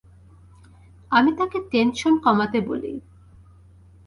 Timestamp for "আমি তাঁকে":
1.11-1.57